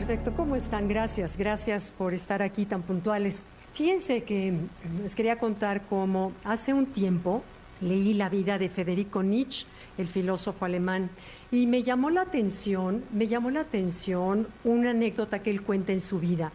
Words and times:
perfecto. 0.00 0.32
¿Cómo 0.34 0.56
están? 0.56 0.88
Gracias, 0.88 1.36
gracias 1.36 1.92
por 1.96 2.14
estar 2.14 2.42
aquí 2.42 2.64
tan 2.64 2.80
puntuales. 2.80 3.40
Fíjense 3.74 4.22
que 4.22 4.54
les 5.02 5.14
quería 5.14 5.38
contar 5.38 5.82
cómo 5.90 6.32
hace 6.42 6.72
un 6.72 6.86
tiempo 6.86 7.42
leí 7.82 8.14
la 8.14 8.30
vida 8.30 8.58
de 8.58 8.70
Federico 8.70 9.22
Nietzsche, 9.22 9.66
el 9.98 10.08
filósofo 10.08 10.64
alemán, 10.64 11.10
y 11.50 11.66
me 11.66 11.82
llamó 11.82 12.08
la 12.08 12.22
atención, 12.22 13.04
me 13.12 13.26
llamó 13.26 13.50
la 13.50 13.60
atención 13.60 14.46
una 14.64 14.90
anécdota 14.90 15.42
que 15.42 15.50
él 15.50 15.60
cuenta 15.60 15.92
en 15.92 16.00
su 16.00 16.18
vida, 16.18 16.50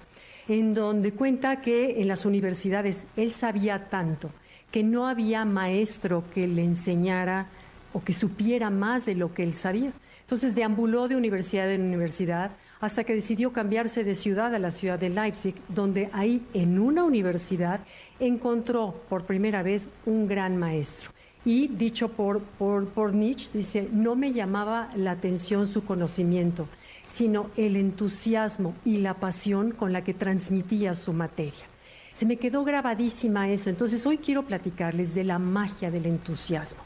en 0.48 0.74
donde 0.74 1.12
cuenta 1.12 1.62
que 1.62 2.02
en 2.02 2.08
las 2.08 2.26
universidades 2.26 3.06
él 3.16 3.32
sabía 3.32 3.90
tanto 3.90 4.32
que 4.72 4.82
no 4.82 5.08
había 5.08 5.46
maestro 5.46 6.24
que 6.34 6.48
le 6.48 6.64
enseñara 6.64 7.48
o 7.94 8.04
que 8.04 8.14
supiera 8.14 8.72
más 8.72 9.06
de 9.06 9.14
lo 9.14 9.36
que 9.36 9.44
él 9.44 9.54
sabía. 9.54 9.94
Entonces 10.26 10.56
deambuló 10.56 11.08
de 11.08 11.16
universidad 11.16 11.72
en 11.72 11.84
universidad 11.84 12.50
hasta 12.82 13.04
que 13.04 13.14
decidió 13.14 13.54
cambiarse 13.54 14.04
de 14.04 14.16
ciudad 14.16 14.56
a 14.56 14.60
la 14.60 14.72
ciudad 14.72 14.98
de 14.98 15.12
Leipzig, 15.12 15.54
donde 15.70 16.10
ahí 16.14 16.44
en 16.56 16.80
una 16.80 17.04
universidad 17.04 17.82
encontró 18.20 19.04
por 19.08 19.26
primera 19.26 19.62
vez 19.62 19.90
un 20.08 20.28
gran 20.28 20.58
maestro. 20.58 21.12
Y 21.46 21.68
dicho 21.68 22.10
por, 22.10 22.42
por, 22.42 22.88
por 22.88 23.14
Nietzsche, 23.14 23.52
dice, 23.54 23.88
no 23.92 24.16
me 24.16 24.34
llamaba 24.34 24.90
la 24.96 25.12
atención 25.12 25.68
su 25.68 25.86
conocimiento, 25.86 26.68
sino 27.04 27.52
el 27.56 27.76
entusiasmo 27.76 28.74
y 28.84 28.98
la 28.98 29.14
pasión 29.14 29.72
con 29.72 29.94
la 29.94 30.04
que 30.04 30.16
transmitía 30.16 30.96
su 30.96 31.14
materia. 31.14 31.66
Se 32.10 32.26
me 32.26 32.38
quedó 32.38 32.64
grabadísima 32.64 33.50
eso, 33.52 33.70
entonces 33.70 34.04
hoy 34.08 34.18
quiero 34.18 34.42
platicarles 34.42 35.14
de 35.14 35.24
la 35.24 35.38
magia 35.38 35.92
del 35.92 36.08
entusiasmo. 36.08 36.82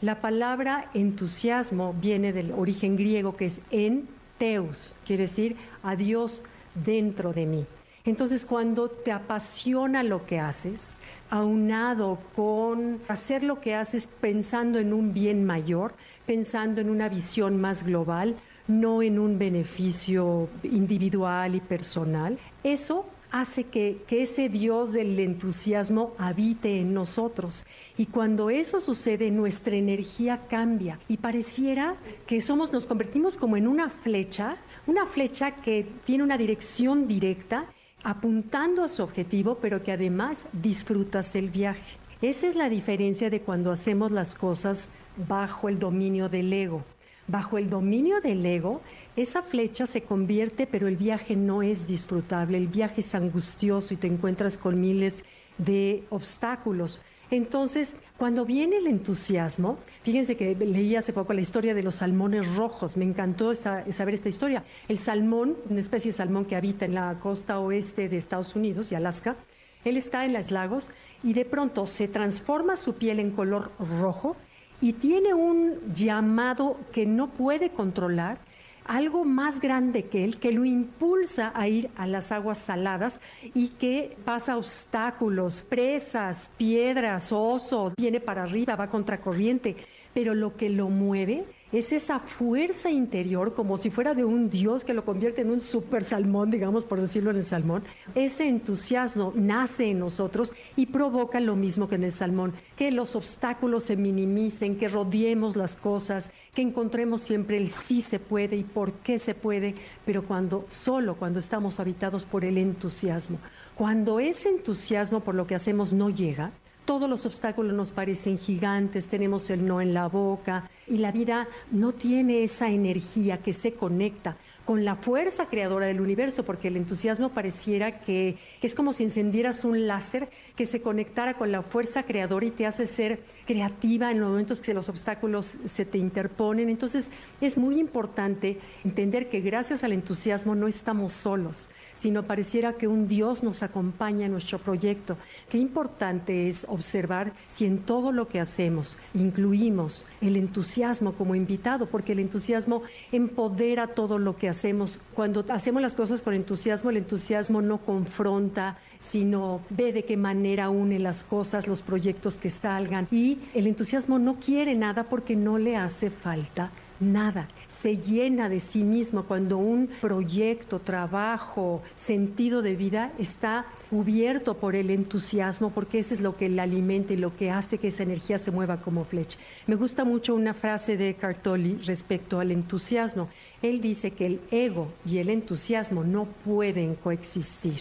La 0.00 0.20
palabra 0.20 0.90
entusiasmo 0.94 1.92
viene 1.92 2.32
del 2.32 2.52
origen 2.52 2.96
griego 2.96 3.36
que 3.36 3.46
es 3.46 3.60
en 3.72 4.08
teus, 4.38 4.94
quiere 5.04 5.22
decir 5.22 5.56
a 5.82 5.96
Dios 5.96 6.44
dentro 6.76 7.32
de 7.32 7.46
mí. 7.46 7.66
Entonces, 8.04 8.44
cuando 8.44 8.88
te 8.88 9.10
apasiona 9.10 10.04
lo 10.04 10.24
que 10.24 10.38
haces, 10.38 10.90
aunado 11.30 12.20
con 12.36 13.00
hacer 13.08 13.42
lo 13.42 13.60
que 13.60 13.74
haces 13.74 14.06
pensando 14.06 14.78
en 14.78 14.92
un 14.92 15.12
bien 15.12 15.44
mayor, 15.44 15.94
pensando 16.26 16.80
en 16.80 16.90
una 16.90 17.08
visión 17.08 17.60
más 17.60 17.82
global, 17.82 18.36
no 18.68 19.02
en 19.02 19.18
un 19.18 19.36
beneficio 19.36 20.48
individual 20.62 21.56
y 21.56 21.60
personal, 21.60 22.38
eso 22.62 23.04
hace 23.30 23.64
que, 23.64 23.98
ese 24.10 24.48
Dios 24.48 24.92
del 24.92 25.18
entusiasmo 25.20 26.14
habite 26.18 26.80
en 26.80 26.94
nosotros. 26.94 27.64
Y 27.96 28.06
cuando 28.06 28.50
eso 28.50 28.80
sucede, 28.80 29.30
nuestra 29.30 29.76
energía 29.76 30.46
cambia 30.48 30.98
y 31.08 31.18
pareciera 31.18 31.96
que 32.26 32.40
somos, 32.40 32.72
nos 32.72 32.86
convertimos 32.86 33.36
como 33.36 33.56
en 33.56 33.66
una 33.66 33.90
flecha, 33.90 34.56
una 34.86 35.06
flecha 35.06 35.52
que 35.56 35.86
tiene 36.04 36.24
una 36.24 36.38
dirección 36.38 37.06
directa, 37.06 37.66
apuntando 38.02 38.84
a 38.84 38.88
su 38.88 39.02
objetivo, 39.02 39.58
pero 39.60 39.82
que 39.82 39.92
además 39.92 40.48
disfrutas 40.52 41.32
del 41.32 41.50
viaje. 41.50 41.98
Esa 42.22 42.48
es 42.48 42.56
la 42.56 42.68
diferencia 42.68 43.30
de 43.30 43.40
cuando 43.40 43.70
hacemos 43.70 44.10
las 44.10 44.34
cosas 44.34 44.88
bajo 45.28 45.68
el 45.68 45.78
dominio 45.78 46.28
del 46.28 46.52
ego. 46.52 46.84
Bajo 47.28 47.58
el 47.58 47.68
dominio 47.68 48.22
del 48.22 48.44
ego, 48.44 48.80
esa 49.14 49.42
flecha 49.42 49.86
se 49.86 50.00
convierte, 50.02 50.66
pero 50.66 50.88
el 50.88 50.96
viaje 50.96 51.36
no 51.36 51.62
es 51.62 51.86
disfrutable, 51.86 52.56
el 52.56 52.68
viaje 52.68 53.02
es 53.02 53.14
angustioso 53.14 53.92
y 53.92 53.98
te 53.98 54.06
encuentras 54.06 54.56
con 54.56 54.80
miles 54.80 55.24
de 55.58 56.04
obstáculos. 56.08 57.02
Entonces, 57.30 57.96
cuando 58.16 58.46
viene 58.46 58.78
el 58.78 58.86
entusiasmo, 58.86 59.78
fíjense 60.02 60.38
que 60.38 60.54
leí 60.54 60.96
hace 60.96 61.12
poco 61.12 61.34
la 61.34 61.42
historia 61.42 61.74
de 61.74 61.82
los 61.82 61.96
salmones 61.96 62.56
rojos, 62.56 62.96
me 62.96 63.04
encantó 63.04 63.54
saber 63.54 64.14
esta 64.14 64.30
historia. 64.30 64.64
El 64.88 64.96
salmón, 64.96 65.58
una 65.68 65.80
especie 65.80 66.10
de 66.10 66.16
salmón 66.16 66.46
que 66.46 66.56
habita 66.56 66.86
en 66.86 66.94
la 66.94 67.20
costa 67.20 67.60
oeste 67.60 68.08
de 68.08 68.16
Estados 68.16 68.56
Unidos 68.56 68.90
y 68.90 68.94
Alaska, 68.94 69.36
él 69.84 69.98
está 69.98 70.24
en 70.24 70.32
los 70.32 70.50
lagos 70.50 70.90
y 71.22 71.34
de 71.34 71.44
pronto 71.44 71.86
se 71.86 72.08
transforma 72.08 72.76
su 72.76 72.94
piel 72.94 73.20
en 73.20 73.32
color 73.32 73.72
rojo 74.00 74.34
y 74.80 74.92
tiene 74.94 75.34
un 75.34 75.94
llamado 75.94 76.78
que 76.92 77.06
no 77.06 77.28
puede 77.28 77.70
controlar, 77.70 78.38
algo 78.84 79.24
más 79.24 79.60
grande 79.60 80.04
que 80.04 80.24
él, 80.24 80.38
que 80.38 80.50
lo 80.50 80.64
impulsa 80.64 81.52
a 81.54 81.68
ir 81.68 81.90
a 81.96 82.06
las 82.06 82.32
aguas 82.32 82.58
saladas 82.58 83.20
y 83.54 83.68
que 83.68 84.16
pasa 84.24 84.56
obstáculos, 84.56 85.60
presas, 85.60 86.50
piedras, 86.56 87.30
osos, 87.30 87.92
viene 87.98 88.18
para 88.18 88.44
arriba, 88.44 88.76
va 88.76 88.88
contra 88.88 89.20
corriente, 89.20 89.76
pero 90.14 90.34
lo 90.34 90.56
que 90.56 90.70
lo 90.70 90.88
mueve 90.88 91.44
es 91.72 91.92
esa 91.92 92.18
fuerza 92.18 92.90
interior, 92.90 93.54
como 93.54 93.76
si 93.76 93.90
fuera 93.90 94.14
de 94.14 94.24
un 94.24 94.48
Dios 94.48 94.84
que 94.84 94.94
lo 94.94 95.04
convierte 95.04 95.42
en 95.42 95.50
un 95.50 95.60
super 95.60 96.04
salmón, 96.04 96.50
digamos, 96.50 96.84
por 96.84 97.00
decirlo 97.00 97.30
en 97.30 97.36
el 97.36 97.44
salmón. 97.44 97.84
Ese 98.14 98.48
entusiasmo 98.48 99.32
nace 99.34 99.90
en 99.90 99.98
nosotros 99.98 100.52
y 100.76 100.86
provoca 100.86 101.40
lo 101.40 101.56
mismo 101.56 101.88
que 101.88 101.96
en 101.96 102.04
el 102.04 102.12
salmón, 102.12 102.54
que 102.76 102.90
los 102.90 103.16
obstáculos 103.16 103.84
se 103.84 103.96
minimicen, 103.96 104.76
que 104.76 104.88
rodeemos 104.88 105.56
las 105.56 105.76
cosas, 105.76 106.30
que 106.54 106.62
encontremos 106.62 107.22
siempre 107.22 107.58
el 107.58 107.70
sí 107.70 108.00
se 108.00 108.18
puede 108.18 108.56
y 108.56 108.64
por 108.64 108.92
qué 108.92 109.18
se 109.18 109.34
puede, 109.34 109.74
pero 110.06 110.24
cuando 110.24 110.64
solo 110.68 111.16
cuando 111.16 111.38
estamos 111.38 111.80
habitados 111.80 112.24
por 112.24 112.44
el 112.44 112.58
entusiasmo. 112.58 113.38
Cuando 113.74 114.20
ese 114.20 114.48
entusiasmo 114.48 115.20
por 115.20 115.34
lo 115.34 115.46
que 115.46 115.54
hacemos 115.54 115.92
no 115.92 116.10
llega, 116.10 116.52
todos 116.88 117.10
los 117.10 117.26
obstáculos 117.26 117.74
nos 117.74 117.92
parecen 117.92 118.38
gigantes, 118.38 119.08
tenemos 119.08 119.50
el 119.50 119.66
no 119.66 119.82
en 119.82 119.92
la 119.92 120.08
boca 120.08 120.70
y 120.86 120.96
la 120.96 121.12
vida 121.12 121.46
no 121.70 121.92
tiene 121.92 122.42
esa 122.42 122.70
energía 122.70 123.42
que 123.42 123.52
se 123.52 123.74
conecta 123.74 124.38
con 124.68 124.84
la 124.84 124.96
fuerza 124.96 125.46
creadora 125.46 125.86
del 125.86 126.02
universo, 126.02 126.44
porque 126.44 126.68
el 126.68 126.76
entusiasmo 126.76 127.30
pareciera 127.30 128.00
que, 128.00 128.36
es 128.60 128.74
como 128.74 128.92
si 128.92 129.04
encendieras 129.04 129.64
un 129.64 129.86
láser 129.86 130.28
que 130.56 130.66
se 130.66 130.82
conectara 130.82 131.38
con 131.38 131.50
la 131.50 131.62
fuerza 131.62 132.02
creadora 132.02 132.44
y 132.44 132.50
te 132.50 132.66
hace 132.66 132.86
ser 132.86 133.20
creativa 133.46 134.10
en 134.10 134.20
los 134.20 134.28
momentos 134.28 134.60
que 134.60 134.74
los 134.74 134.90
obstáculos 134.90 135.56
se 135.64 135.86
te 135.86 135.96
interponen. 135.96 136.68
Entonces 136.68 137.10
es 137.40 137.56
muy 137.56 137.80
importante 137.80 138.58
entender 138.84 139.30
que 139.30 139.40
gracias 139.40 139.84
al 139.84 139.92
entusiasmo 139.92 140.54
no 140.54 140.68
estamos 140.68 141.14
solos, 141.14 141.70
sino 141.94 142.24
pareciera 142.24 142.74
que 142.74 142.88
un 142.88 143.08
Dios 143.08 143.42
nos 143.42 143.62
acompaña 143.62 144.26
en 144.26 144.32
nuestro 144.32 144.58
proyecto. 144.58 145.16
Qué 145.48 145.56
importante 145.56 146.46
es 146.46 146.66
observar 146.68 147.32
si 147.46 147.64
en 147.64 147.78
todo 147.78 148.12
lo 148.12 148.28
que 148.28 148.38
hacemos 148.38 148.98
incluimos 149.14 150.04
el 150.20 150.36
entusiasmo 150.36 151.14
como 151.14 151.34
invitado, 151.34 151.86
porque 151.86 152.12
el 152.12 152.18
entusiasmo 152.18 152.82
empodera 153.12 153.86
todo 153.86 154.18
lo 154.18 154.36
que 154.36 154.50
hacemos 154.50 154.57
hacemos. 154.58 154.98
Cuando 155.14 155.44
hacemos 155.50 155.80
las 155.80 155.94
cosas 155.94 156.20
con 156.20 156.34
entusiasmo, 156.34 156.90
el 156.90 156.96
entusiasmo 156.96 157.62
no 157.62 157.78
confronta, 157.78 158.76
sino 158.98 159.60
ve 159.70 159.92
de 159.92 160.02
qué 160.02 160.16
manera 160.16 160.68
une 160.68 160.98
las 160.98 161.22
cosas, 161.22 161.68
los 161.68 161.82
proyectos 161.82 162.38
que 162.38 162.50
salgan. 162.50 163.06
Y 163.12 163.38
el 163.54 163.68
entusiasmo 163.68 164.18
no 164.18 164.34
quiere 164.40 164.74
nada 164.74 165.04
porque 165.04 165.36
no 165.36 165.58
le 165.58 165.76
hace 165.76 166.10
falta 166.10 166.72
nada. 166.98 167.46
Se 167.68 167.98
llena 167.98 168.48
de 168.48 168.60
sí 168.60 168.82
mismo 168.82 169.24
cuando 169.24 169.58
un 169.58 169.88
proyecto, 170.00 170.78
trabajo, 170.78 171.82
sentido 171.94 172.62
de 172.62 172.74
vida 172.74 173.12
está 173.18 173.66
cubierto 173.90 174.54
por 174.54 174.74
el 174.74 174.90
entusiasmo, 174.90 175.70
porque 175.70 175.98
eso 175.98 176.14
es 176.14 176.20
lo 176.20 176.36
que 176.36 176.48
le 176.48 176.60
alimenta 176.60 177.12
y 177.12 177.16
lo 177.16 177.36
que 177.36 177.50
hace 177.50 177.78
que 177.78 177.88
esa 177.88 178.02
energía 178.02 178.38
se 178.38 178.50
mueva 178.50 178.78
como 178.78 179.04
flecha. 179.04 179.38
Me 179.66 179.76
gusta 179.76 180.04
mucho 180.04 180.34
una 180.34 180.54
frase 180.54 180.96
de 180.96 181.14
Cartoli 181.14 181.76
respecto 181.84 182.40
al 182.40 182.52
entusiasmo. 182.52 183.28
Él 183.62 183.80
dice 183.80 184.10
que 184.10 184.26
el 184.26 184.40
ego 184.50 184.88
y 185.04 185.18
el 185.18 185.30
entusiasmo 185.30 186.04
no 186.04 186.26
pueden 186.44 186.94
coexistir. 186.94 187.80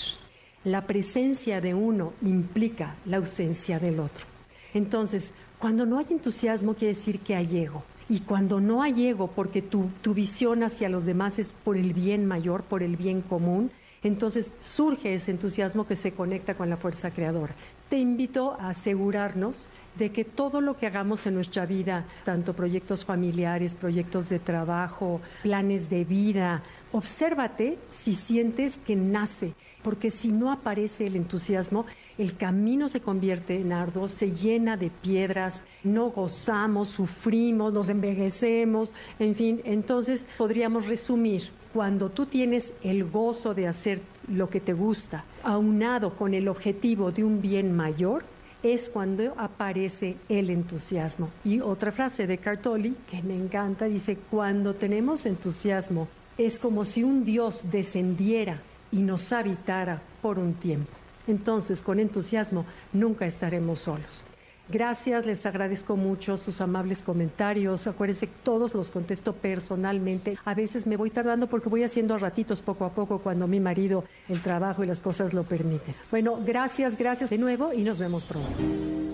La 0.64 0.86
presencia 0.86 1.62
de 1.62 1.74
uno 1.74 2.14
implica 2.22 2.96
la 3.06 3.18
ausencia 3.18 3.80
del 3.80 4.00
otro. 4.00 4.26
Entonces, 4.74 5.34
cuando 5.60 5.86
no 5.86 5.98
hay 5.98 6.06
entusiasmo 6.10 6.74
quiere 6.74 6.94
decir 6.94 7.20
que 7.20 7.36
hay 7.36 7.58
ego. 7.58 7.84
Y 8.10 8.22
cuando 8.22 8.62
no 8.62 8.82
hay 8.82 9.08
ego, 9.08 9.28
porque 9.28 9.62
tu, 9.62 9.90
tu 10.02 10.14
visión 10.14 10.64
hacia 10.64 10.90
los 10.90 11.06
demás 11.06 11.40
es 11.40 11.54
por 11.64 11.76
el 11.76 11.94
bien 11.94 12.26
mayor, 12.26 12.64
por 12.64 12.84
el 12.84 12.96
bien 12.96 13.22
común, 13.22 13.72
entonces 14.04 14.52
surge 14.62 15.14
ese 15.14 15.32
entusiasmo 15.32 15.86
que 15.86 15.96
se 15.96 16.14
conecta 16.14 16.56
con 16.56 16.70
la 16.70 16.78
fuerza 16.78 17.12
creadora. 17.12 17.56
Te 17.90 17.98
invito 17.98 18.58
a 18.60 18.70
asegurarnos 18.72 19.70
de 19.96 20.12
que 20.12 20.26
todo 20.26 20.60
lo 20.60 20.76
que 20.76 20.88
hagamos 20.88 21.26
en 21.26 21.36
nuestra 21.36 21.66
vida, 21.66 22.06
tanto 22.26 22.54
proyectos 22.54 23.06
familiares, 23.06 23.76
proyectos 23.76 24.28
de 24.28 24.40
trabajo, 24.40 25.22
planes 25.42 25.90
de 25.90 26.04
vida, 26.04 26.64
obsérvate 26.92 27.80
si 27.88 28.14
sientes 28.14 28.78
que 28.78 28.98
nace, 28.98 29.54
porque 29.84 30.12
si 30.12 30.34
no 30.34 30.52
aparece 30.52 31.08
el 31.08 31.16
entusiasmo, 31.16 31.86
el 32.18 32.36
camino 32.36 32.90
se 32.90 33.00
convierte 33.00 33.62
en 33.62 33.72
arduo, 33.72 34.10
se 34.10 34.34
llena 34.34 34.76
de 34.76 34.90
piedras, 34.90 35.64
no 35.86 36.10
gozamos, 36.10 36.90
sufrimos, 36.90 37.72
nos 37.72 37.88
envejecemos, 37.88 38.94
en 39.18 39.34
fin, 39.34 39.62
entonces 39.64 40.28
podríamos 40.38 40.88
resumir, 40.88 41.52
cuando 41.74 42.10
tú 42.10 42.26
tienes 42.26 42.74
el 42.82 43.06
gozo 43.06 43.54
de 43.54 43.68
hacer 43.68 44.02
lo 44.28 44.50
que 44.50 44.60
te 44.60 44.74
gusta, 44.74 45.24
aunado 45.44 46.16
con 46.16 46.34
el 46.34 46.48
objetivo 46.48 47.12
de 47.12 47.24
un 47.24 47.42
bien 47.42 47.76
mayor, 47.76 48.24
es 48.64 48.90
cuando 48.90 49.34
aparece 49.38 50.18
el 50.30 50.50
entusiasmo. 50.50 51.30
Y 51.46 51.62
otra 51.62 51.92
frase 51.92 52.28
de 52.28 52.38
Cartoli 52.38 52.96
que 53.10 53.22
me 53.22 53.36
encanta 53.36 53.86
dice, 53.86 54.18
cuando 54.30 54.74
tenemos 54.74 55.26
entusiasmo 55.26 56.08
es 56.38 56.60
como 56.60 56.86
si 56.86 57.04
un 57.04 57.24
Dios 57.24 57.72
descendiera 57.72 58.60
y 58.92 58.98
nos 58.98 59.32
habitara 59.32 60.02
por 60.22 60.40
un 60.40 60.54
tiempo. 60.54 60.92
Entonces, 61.28 61.82
con 61.82 62.00
entusiasmo, 62.00 62.66
nunca 62.94 63.26
estaremos 63.26 63.80
solos. 63.80 64.24
Gracias, 64.70 65.26
les 65.26 65.46
agradezco 65.46 65.96
mucho 65.96 66.38
sus 66.38 66.60
amables 66.62 67.02
comentarios. 67.02 67.88
Acuérdense 67.88 68.28
que 68.28 68.34
todos 68.44 68.74
los 68.74 68.90
contesto 68.90 69.34
personalmente. 69.34 70.38
A 70.44 70.54
veces 70.54 70.88
me 70.88 70.98
voy 70.98 71.10
tardando 71.10 71.48
porque 71.48 71.70
voy 71.70 71.84
haciendo 71.84 72.18
ratitos 72.18 72.62
poco 72.62 72.86
a 72.86 72.90
poco 72.90 73.20
cuando 73.20 73.48
mi 73.48 73.60
marido, 73.60 74.04
el 74.28 74.42
trabajo 74.42 74.84
y 74.84 74.88
las 74.88 75.02
cosas 75.02 75.34
lo 75.34 75.44
permiten. 75.44 75.96
Bueno, 76.12 76.38
gracias, 76.46 76.98
gracias 76.98 77.30
de 77.30 77.38
nuevo 77.38 77.72
y 77.74 77.84
nos 77.84 78.00
vemos 78.00 78.26
pronto. 78.26 79.07